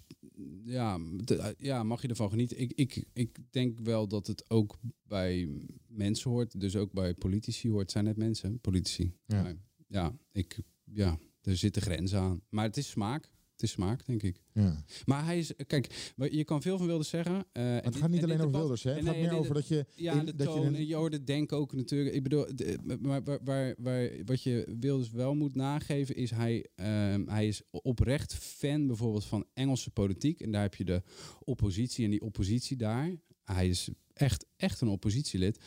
[0.64, 2.58] ja, de- ja, mag je ervan genieten?
[2.60, 5.48] Ik, ik, ik denk wel dat het ook bij
[5.86, 7.82] mensen hoort, dus ook bij politici hoort.
[7.82, 9.12] Het zijn net mensen, politici.
[9.26, 9.54] Ja.
[9.88, 12.40] Ja, ik, ja, er zitten grenzen aan.
[12.48, 13.30] Maar het is smaak.
[13.54, 14.36] Het is smaak, denk ik.
[14.52, 14.84] ja.
[15.04, 17.44] Maar hij is, kijk, je kan veel van Wilders zeggen.
[17.52, 18.92] eh, Maar het dit- gaat niet alleen over debat- Wilders, hè?
[18.92, 19.86] Het gaat meer dit- over dat je...
[19.94, 20.66] ja, in- de dat je toon.
[20.66, 22.14] een- en je hoort het denken ook natuurlijk.
[22.14, 26.66] Ik bedoel, de- maar waar, waar, waar, wat je Wilders wel moet nageven is hij,
[26.74, 30.40] ehm, hij is oprecht fan bijvoorbeeld van Engelse politiek.
[30.40, 31.02] En daar heb je de
[31.44, 33.10] oppositie en die oppositie daar.
[33.44, 35.58] Hij is echt, echt een oppositielid.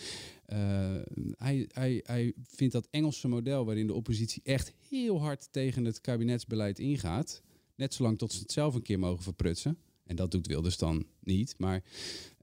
[0.45, 0.95] Eh,
[1.31, 6.01] hij, hij, hij vindt dat Engelse model waarin de oppositie echt heel hard tegen het
[6.01, 7.41] kabinetsbeleid ingaat.
[7.77, 9.77] Net zolang tot ze het zelf een keer mogen verprutsen.
[10.03, 11.55] En dat doet Wilders dan niet.
[11.57, 11.83] Maar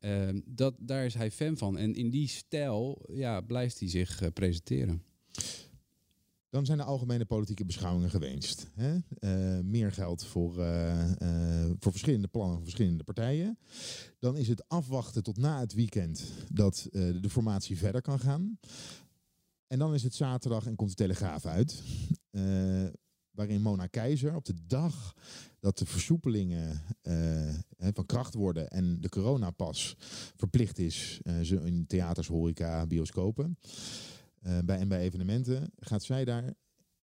[0.05, 1.79] Ehm, dat, daar is hij fan van.
[1.79, 5.03] En in die stijl ja, blijft hij zich eh, presenteren.
[6.49, 8.67] Dan zijn de algemene politieke beschouwingen gewenst.
[8.75, 8.97] Hè?
[9.19, 13.59] Eh, meer geld voor, eh, voor verschillende plannen van verschillende partijen.
[14.19, 18.59] Dan is het afwachten tot na het weekend dat de formatie verder kan gaan.
[19.67, 21.83] En dan is het zaterdag en komt de Telegraaf uit.
[23.35, 25.15] Waarin Mona Keizer op de dag
[25.61, 27.55] dat de versoepelingen eh,
[27.93, 29.97] van kracht worden en de coronapas
[30.37, 33.59] verplicht is, ze in theaters, horeca, bioscopen,
[34.41, 36.55] eh, bij, en bij evenementen, gaat zij daar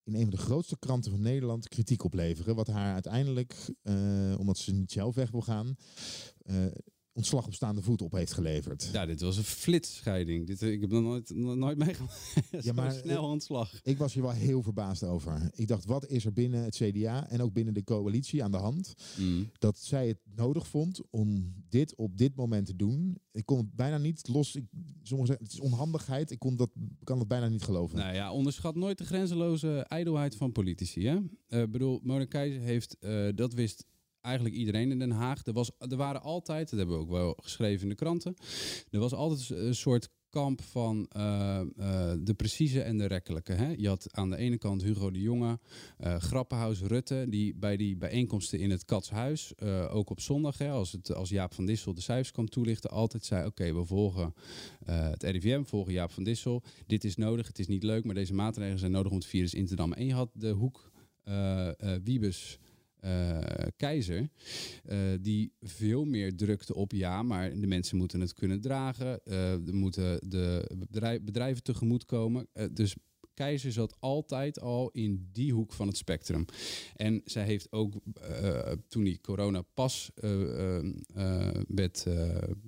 [0.04, 2.56] in een van de grootste kranten van Nederland kritiek op leveren.
[2.56, 3.74] Wat haar uiteindelijk,
[4.38, 5.76] omdat ze niet zelf weg wil gaan,
[7.14, 8.90] ontslag op staande voet op heeft geleverd.
[8.94, 10.48] Ja, dit was een flitsscheiding.
[10.48, 12.34] Dit, ik heb nog nooit, nog nooit meegemaakt.
[12.66, 13.80] ja, maar, snel eh, ontslag.
[13.84, 15.50] Ik was hier wel heel verbaasd over.
[15.56, 18.58] Ik dacht, wat is er binnen het CDA en ook binnen de coalitie aan de
[18.58, 18.94] hand?
[19.18, 19.50] Mm.
[19.60, 23.18] Dat zij het nodig vond om dit op dit moment te doen.
[23.32, 24.56] Ik kon het bijna niet los.
[24.56, 24.66] Ik,
[25.02, 26.32] sommigen zeggen, het is onhandigheid.
[26.32, 26.70] Ik kon dat,
[27.04, 27.98] kan het bijna niet geloven.
[27.98, 31.06] Nou ja, onderschat nooit de grenzeloze ijdelheid van politici.
[31.08, 31.18] Hè?
[31.48, 33.86] Eh, Ik bedoel, Mona Keizer heeft, eh, dat wist
[34.22, 35.46] eigenlijk iedereen in Den Haag.
[35.46, 38.36] Er, was, er waren altijd, dat hebben we ook wel geschreven in de kranten,
[38.90, 41.68] er was altijd een soort kamp van eh, eh,
[42.20, 43.54] de precieze en de rekkelijke.
[43.54, 43.74] Hè?
[43.78, 45.60] Je had aan de ene kant Hugo de Jonge,
[45.98, 50.92] eh Grappenhuis, Rutte, die bij die bijeenkomsten in het Katshuis, ook op zondag, hè, als,
[50.92, 54.34] het, als Jaap van Dissel de cijfers kwam toelichten, altijd zei: Oké, we volgen
[54.86, 56.64] het RIVM, volgen Jaap van Dissel.
[56.88, 59.54] Dit is nodig, het is niet leuk, maar deze maatregelen zijn nodig om het virus
[59.54, 59.98] in te dammen.
[59.98, 60.92] En je had de hoek
[62.04, 62.60] Wiebes.
[63.02, 63.40] Eh,
[63.78, 64.30] keizer,
[64.84, 69.68] eh, die veel meer drukte op ja, maar de mensen moeten het kunnen dragen, eh
[69.68, 72.48] er moeten de bedrijf, bedrijven tegemoetkomen.
[72.72, 72.96] Dus
[73.34, 76.46] Keizer zat altijd al in die hoek van het spectrum.
[76.96, 77.94] En zij heeft ook,
[78.88, 81.64] toen die corona pas eh, eh, eh,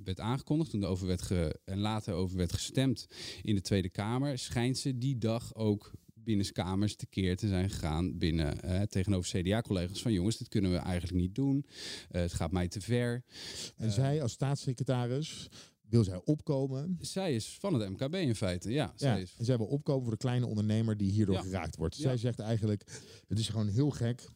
[0.03, 1.31] werd, aangekondigd, toen er over werd
[1.65, 3.07] en later over werd gestemd
[3.41, 5.91] in de Tweede Kamer, schijnt ze die dag ook
[6.23, 11.13] binnenskamers tekeer te zijn gegaan binnen eh, tegenover CDA-collega's van jongens, dit kunnen we eigenlijk
[11.17, 11.65] niet doen.
[12.09, 13.23] Eh, het gaat mij te ver.
[13.75, 15.49] En zij als staatssecretaris
[15.89, 16.97] wil zij opkomen.
[17.01, 18.83] Zij is van het MKB in feite, ja.
[18.85, 21.41] Ja, Zij is en zij wil opkomen voor de kleine ondernemer die hierdoor Ja.
[21.41, 21.95] geraakt wordt.
[21.95, 22.01] Ja.
[22.01, 22.83] Zij zegt eigenlijk,
[23.27, 24.29] het is gewoon heel gek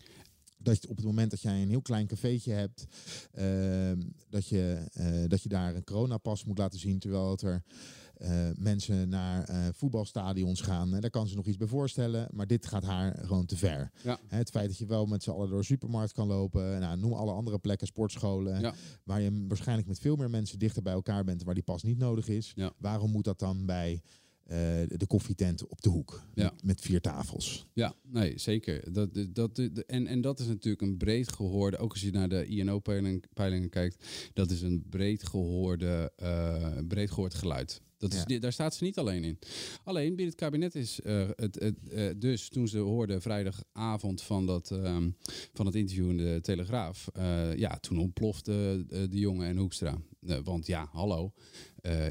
[0.59, 2.85] dat je op het moment dat jij een heel klein cafeetje hebt,
[3.31, 7.63] ehm, dat, je, eh, dat je daar een coronapas moet laten zien, terwijl het er
[8.17, 10.93] eh, mensen naar eh, voetbalstadions gaan.
[10.93, 13.91] En daar kan ze nog iets bij voorstellen, maar dit gaat haar gewoon te ver.
[14.03, 14.19] Ja.
[14.27, 17.13] Het feit dat je wel met z'n allen door een supermarkt kan lopen, nou, noem
[17.13, 18.73] alle andere plekken, sportscholen, Ja.
[19.03, 21.97] waar je waarschijnlijk met veel meer mensen dichter bij elkaar bent, waar die pas niet
[21.97, 22.51] nodig is.
[22.55, 22.71] Ja.
[22.77, 24.01] Waarom moet dat dan bij
[24.47, 24.57] eh,
[24.87, 26.53] de koffietent op de hoek Ja.
[26.63, 27.67] met, vier tafels?
[27.73, 28.93] Ja, nee, zeker.
[28.93, 29.57] Dat, dat,
[29.87, 34.05] en, en dat is natuurlijk een breed gehoorde, ook als je naar de INO-peilingen kijkt,
[34.33, 37.81] dat is een breed gehoorde, eh, breed gehoord geluid.
[37.97, 38.39] Dat is, Ja.
[38.39, 39.39] Daar staat ze niet alleen in.
[39.83, 44.71] Alleen binnen het kabinet is eh, het, het, dus toen ze hoorden vrijdagavond van, dat,
[44.71, 45.09] ehm,
[45.53, 47.07] van het interview in de Telegraaf,
[47.55, 50.01] ja, toen ontplofte de jongen en Hoekstra.
[50.43, 51.33] Want ja, hallo,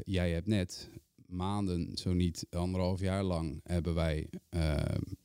[0.05, 0.89] jij hebt net
[1.27, 4.75] maanden, zo niet anderhalf jaar lang, hebben wij eh,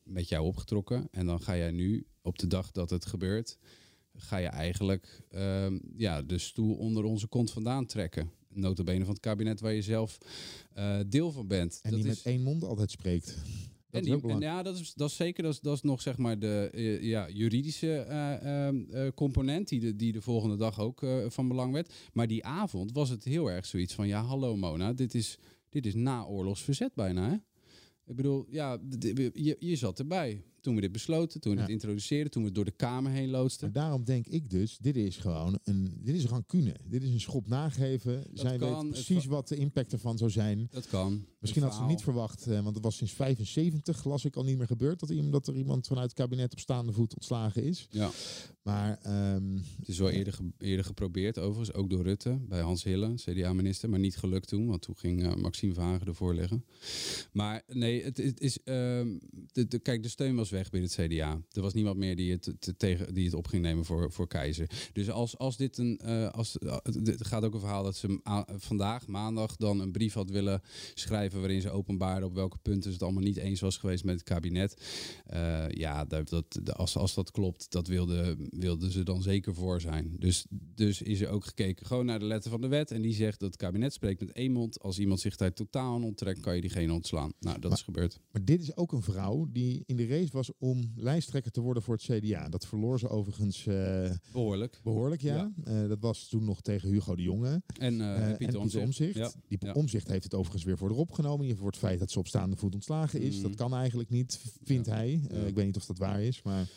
[0.05, 1.09] met jou opgetrokken.
[1.11, 3.59] En dan ga jij nu, op de dag dat het gebeurt,
[4.15, 8.31] ga je eigenlijk ehm, ja, de stoel onder onze kont vandaan trekken.
[8.49, 10.19] Notabene van het kabinet waar je zelf
[10.73, 11.81] eh, deel van bent.
[11.83, 13.27] En Dat die is- met één mond altijd spreekt.
[13.91, 15.43] Dat en die, en ja, dat is, dat is zeker.
[15.43, 19.69] Dat is, dat is nog zeg maar de eh, ja, juridische eh, ehm, eh, component
[19.69, 21.93] die de, die de volgende dag ook van belang werd.
[22.13, 25.39] Maar die avond was het heel erg zoiets van: ja, hallo Mona, dit is,
[25.73, 27.29] dit is naoorlogs verzet bijna.
[27.29, 27.35] Hè?
[28.07, 28.79] Ik bedoel, ja,
[29.33, 31.65] je, je zat erbij toen we dit besloten, toen we Ja.
[31.65, 33.73] dit introduceerden, toen we het door de Kamer heen loodsten.
[33.73, 36.77] Daarom denk ik dus, dit is gewoon een, dit is rancune.
[36.85, 38.25] Dit is een schop nageven.
[38.35, 40.69] Zij kan, weet precies wat de impact ervan zou zijn.
[40.71, 41.25] Dat kan.
[41.41, 44.59] Misschien had ze niet verwacht, eh, want het was sinds 75, las ik al niet
[44.59, 47.87] meer gebeurd, dat, iemand, dat er iemand vanuit het kabinet op staande voet ontslagen is.
[47.91, 48.11] Ja.
[48.63, 52.85] Maar ehm, Het is wel eerder, ge- eerder geprobeerd, overigens, ook door Rutte, bij Hans
[52.85, 56.65] Hille, CDA-minister, maar niet gelukt toen, want toen ging eh, Maxime Verhagen ervoor liggen.
[57.33, 59.19] Maar nee, het, het is, ehm,
[59.53, 61.41] de, de, kijk, de steun was weg binnen het CDA.
[61.53, 64.29] Er was niemand meer die het, te- tegen, die het op ging nemen voor, voor
[64.29, 64.71] Keizer.
[64.93, 68.21] Dus als, als dit een, eh, als, eh, het gaat ook een verhaal dat ze
[68.57, 70.61] vandaag, maandag, dan een brief had willen
[70.95, 74.15] schrijven waarin ze openbaarde op welke punten ze het allemaal niet eens was geweest met
[74.15, 74.77] het kabinet.
[75.27, 79.81] Eh, ja, dat, dat, als, als dat klopt, dat wilden wilde ze dan zeker voor
[79.81, 80.17] zijn.
[80.19, 82.91] Dus, dus is er ook gekeken gewoon naar de letter van de wet.
[82.91, 84.81] En die zegt dat het kabinet spreekt met één mond.
[84.81, 87.33] Als iemand zich daar totaal aan onttrekt, kan je diegene ontslaan.
[87.41, 88.21] Nou, dat Maar- is gebeurd.
[88.33, 91.83] Maar dit is ook een vrouw die in de race was om lijsttrekker te worden
[91.83, 92.49] voor het CDA.
[92.49, 94.81] Dat verloor ze overigens eh, Behoorlijk.
[94.83, 95.53] behoorlijk, ja.
[95.65, 97.63] Eh, dat was toen nog tegen Hugo de Jonge.
[97.79, 98.61] En, eh, en Pieter.
[98.81, 99.15] Omtzigt.
[99.15, 99.33] Ja.
[99.49, 99.73] Die Ja.
[99.73, 101.57] Omzicht heeft het overigens weer voor erop genomen.
[101.57, 103.37] Voor het feit dat ze op staande voet ontslagen is.
[103.37, 103.43] Mm.
[103.43, 105.13] Dat kan eigenlijk niet, vindt hij.
[105.47, 106.43] Ik weet niet of dat waar is.
[106.43, 106.69] Maar,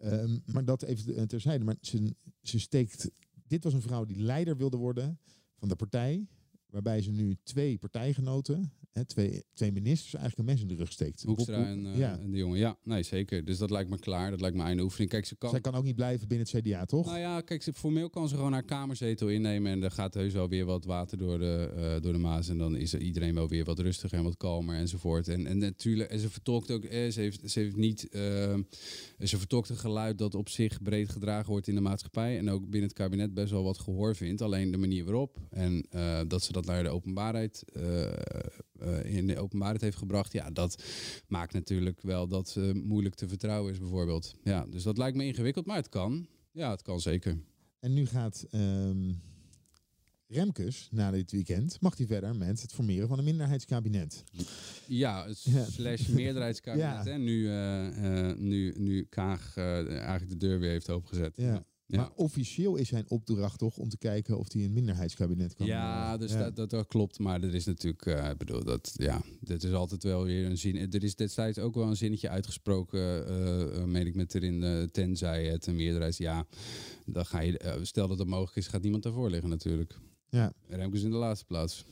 [0.00, 1.64] ehm, maar dat even terzijde.
[1.64, 3.10] Maar ze, ze steekt...
[3.46, 5.18] Dit was een vrouw die leider wilde worden
[5.58, 6.26] van de partij.
[6.74, 10.92] Waarbij ze nu twee partijgenoten, hè, twee, twee ministers, eigenlijk een mes in de rug
[10.92, 11.22] steekt.
[11.22, 12.18] Hoekstra en, eh, ja.
[12.18, 12.58] en de jongen.
[12.58, 13.44] Ja, nee, zeker.
[13.44, 14.30] Dus dat lijkt me klaar.
[14.30, 15.10] Dat lijkt me einde oefening.
[15.10, 15.50] Kijk, ze kan...
[15.50, 17.06] Zij kan ook niet blijven binnen het CDA, toch?
[17.06, 19.72] Nou ja, kijk, ze, formeel kan ze gewoon haar kamerzetel innemen.
[19.72, 22.48] En er gaat heus wel weer wat water door de, eh, door de maas.
[22.48, 25.28] En dan is er iedereen wel weer wat rustiger en wat kalmer enzovoort.
[25.28, 28.20] En, en natuurlijk, en ze vertolkt ook, eh, ze, heeft, ze heeft niet, eh,
[29.18, 32.38] ze vertolkt een geluid dat op zich breed gedragen wordt in de maatschappij.
[32.38, 34.42] En ook binnen het kabinet best wel wat gehoor vindt.
[34.42, 35.38] Alleen de manier waarop.
[35.50, 35.86] En
[36.28, 40.32] dat ze dat naar de openbaarheid, eh, eh, in de openbaarheid heeft gebracht.
[40.32, 40.82] Ja, dat
[41.28, 44.34] maakt natuurlijk wel dat ze moeilijk te vertrouwen is bijvoorbeeld.
[44.42, 46.26] Ja, dus dat lijkt me ingewikkeld, maar het kan.
[46.52, 47.38] Ja, het kan zeker.
[47.80, 49.12] En nu gaat ehm,
[50.34, 54.24] Remkes, na dit weekend, mag hij verder met het formeren van een minderheidskabinet.
[54.86, 55.26] Ja,
[55.76, 57.04] slash meerderheidskabinet.
[57.04, 57.10] Ja.
[57.10, 57.18] Hè?
[57.18, 61.32] Nu, eh, eh, nu, nu Kaag eh, eigenlijk de deur weer heeft opengezet.
[61.36, 61.64] Ja.
[61.94, 62.00] Ja.
[62.00, 66.12] Maar officieel is zijn opdracht toch om te kijken of hij een minderheidskabinet kan Ja,
[66.12, 66.38] eh, dus ja.
[66.38, 67.18] Dat, dat, dat klopt.
[67.18, 70.92] Maar er is natuurlijk, ik bedoel, dat, ja, dit is altijd wel weer een zin.
[70.92, 75.46] Er is destijds ook wel een zinnetje uitgesproken, eh, meen ik met erin, eh, tenzij
[75.46, 76.16] het een meerderheid.
[76.16, 76.46] Ja,
[77.06, 79.98] dan ga je, stel dat het mogelijk is, gaat niemand daarvoor liggen natuurlijk.
[80.28, 80.52] Ja.
[80.68, 81.84] Remkes in de laatste plaats.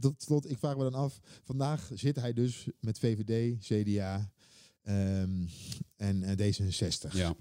[0.00, 1.20] Tot slot, ik vraag me dan af.
[1.42, 4.30] Vandaag zit hij dus met VVD, CDA
[4.82, 5.46] ehm,
[5.96, 7.12] en eh, D66.
[7.12, 7.34] Ja.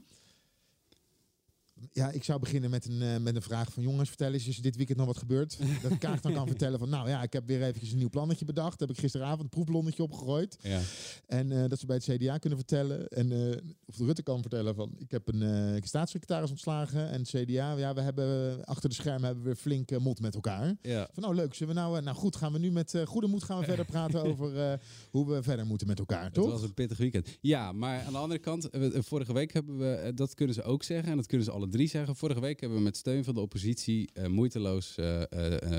[1.91, 4.57] Ja, ik zou beginnen met een, eh, met een vraag van jongens, vertel eens, is
[4.57, 5.57] dit weekend nog wat gebeurd?
[5.81, 8.45] Dat Kaag dan kan vertellen van, nou ja, ik heb weer eventjes een nieuw plannetje
[8.45, 8.79] bedacht.
[8.79, 10.57] Heb ik gisteravond een proefballonnetje opgegooid.
[10.61, 10.79] Ja.
[11.27, 13.07] En eh, dat ze bij het CDA kunnen vertellen.
[13.07, 17.09] En eh, of de Rutte kan vertellen van ik heb een staatssecretaris ontslagen.
[17.09, 20.35] En het CDA, ja, we hebben achter de schermen hebben we weer flink mot met
[20.35, 20.75] elkaar.
[20.81, 21.09] Ja.
[21.13, 23.59] Van nou leuk, zullen we nou, nou goed, gaan we nu met goede moed gaan
[23.59, 26.51] we verder praten over hoe we verder moeten met elkaar, Het toch?
[26.51, 27.37] was een pittig weekend.
[27.41, 31.09] Ja, maar aan de andere kant, vorige week hebben we, dat kunnen ze ook zeggen
[31.11, 32.15] en dat kunnen ze alle drie zeggen.
[32.15, 35.27] Vorige week hebben we met steun van de oppositie eh, moeiteloos eh, eh,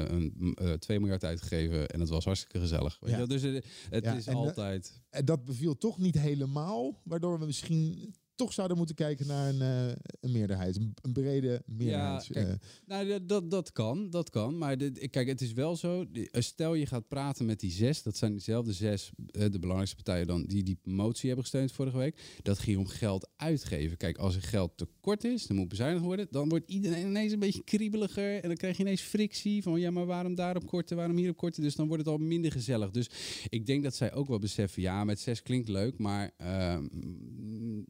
[0.02, 2.98] eh, een, eh, 2 miljard uitgegeven en dat was hartstikke gezellig.
[3.04, 3.26] Ja.
[3.26, 3.64] Dus het
[4.04, 5.00] Ja, is en, altijd...
[5.10, 9.60] En dat beviel toch niet helemaal, waardoor we misschien toch zouden moeten kijken naar een,
[9.60, 12.26] eh, een meerderheid, een, een brede meerderheid.
[12.32, 12.54] kijk, eh.
[12.86, 14.58] Nou, dat, dat, kan, dat kan.
[14.58, 16.04] Maar dit- kijk, het is wel zo.
[16.12, 20.26] eh, Stel je gaat praten met die zes, dat zijn diezelfde zes, de belangrijkste partijen
[20.26, 22.20] dan, die die motie hebben gesteund vorige week.
[22.42, 23.96] Dat ging om geld uitgeven.
[23.96, 26.26] Kijk, als er geld tekort is, dan moet bezuinigd worden.
[26.30, 28.34] Dan wordt iedereen ineens een beetje kriebeliger.
[28.34, 31.62] En dan krijg je ineens frictie van, ja, maar waarom daarop korten, waarom hierop korten?
[31.62, 32.90] Dus dan wordt het al minder gezellig.
[32.90, 33.10] Dus
[33.48, 36.86] ik denk dat zij ook wel beseffen, ja, met zes klinkt leuk, maar ehm,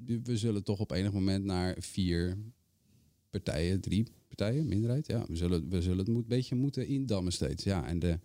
[0.04, 2.38] we zullen toch op enig moment naar vier
[3.30, 5.06] partijen, drie partijen, minderheid.
[5.06, 7.64] Ja, we zullen, we zullen het moet, beetje moeten indammen steeds.
[7.64, 8.18] Ja, en de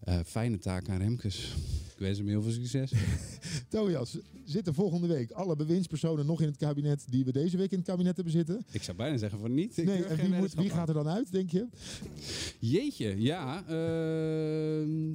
[0.00, 1.54] eh, fijne taak aan Remkes.
[1.92, 2.92] Ik wens hem heel veel succes.
[3.68, 7.78] Tobias, zitten volgende week alle bewindspersonen nog in het kabinet die we deze week in
[7.78, 8.64] het kabinet hebben zitten?
[8.70, 9.76] Ik zou bijna zeggen van niet.
[9.76, 11.66] Ik Nee, en wie, moet, wie gaat er dan uit, denk je?
[12.58, 13.64] Jeetje, ja.
[13.66, 15.14] ehm,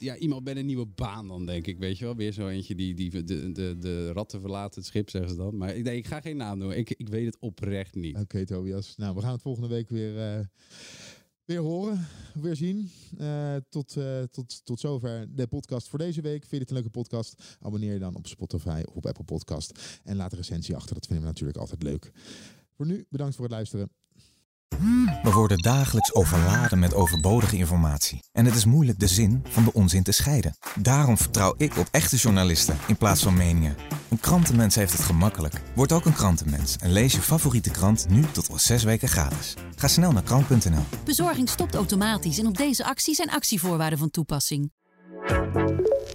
[0.00, 1.78] ja, iemand met een nieuwe baan dan, denk ik.
[1.78, 5.10] Weet je wel, weer zo eentje die, die de, de, de ratten verlaten het schip,
[5.10, 5.56] zeggen ze dan.
[5.56, 6.78] Maar ik, nee, ik ga geen naam noemen.
[6.78, 8.16] Ik, ik weet het oprecht niet.
[8.16, 8.96] Oké, Tobias.
[8.96, 10.44] Nou, we gaan het volgende week weer, eh,
[11.44, 12.90] weer horen, weer zien.
[13.18, 16.40] Eh, tot, eh, tot, tot zover de podcast voor deze week.
[16.40, 17.56] Vind je dit een leuke podcast?
[17.60, 20.00] Abonneer je dan op Spotify of op Apple Podcast.
[20.04, 20.94] En laat een recensie achter.
[20.94, 22.10] Dat vinden we natuurlijk altijd leuk.
[22.72, 23.90] Voor nu, bedankt voor het luisteren.
[25.22, 28.22] We worden dagelijks overladen met overbodige informatie.
[28.32, 30.56] En het is moeilijk de zin van de onzin te scheiden.
[30.74, 33.76] Daarom vertrouw ik op echte journalisten in plaats van meningen.
[34.08, 35.54] Een krantenmens heeft het gemakkelijk.
[35.74, 39.54] Word ook een krantenmens en lees je favoriete krant nu tot al zes weken gratis.
[39.76, 40.84] Ga snel naar krant.nl.
[41.04, 44.72] Bezorging stopt automatisch en op deze actie zijn actievoorwaarden van toepassing.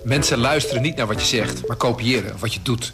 [0.04, 2.94] Mensen luisteren niet naar wat je zegt, maar kopiëren wat je doet.